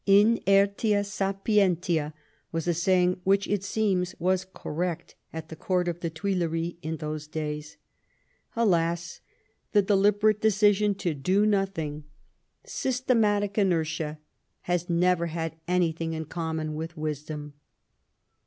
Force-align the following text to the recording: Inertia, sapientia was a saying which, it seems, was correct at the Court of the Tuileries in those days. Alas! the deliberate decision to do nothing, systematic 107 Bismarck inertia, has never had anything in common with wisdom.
Inertia, 0.07 1.03
sapientia 1.03 2.11
was 2.51 2.67
a 2.67 2.73
saying 2.73 3.21
which, 3.23 3.47
it 3.47 3.63
seems, 3.63 4.15
was 4.17 4.47
correct 4.51 5.13
at 5.31 5.49
the 5.49 5.55
Court 5.55 5.87
of 5.87 5.99
the 5.99 6.09
Tuileries 6.09 6.73
in 6.81 6.97
those 6.97 7.27
days. 7.27 7.77
Alas! 8.55 9.21
the 9.73 9.83
deliberate 9.83 10.41
decision 10.41 10.95
to 10.95 11.13
do 11.13 11.45
nothing, 11.45 12.05
systematic 12.63 13.57
107 13.57 14.15
Bismarck 14.15 14.17
inertia, 14.17 14.19
has 14.61 14.89
never 14.89 15.27
had 15.27 15.57
anything 15.67 16.13
in 16.13 16.25
common 16.25 16.73
with 16.73 16.97
wisdom. 16.97 17.53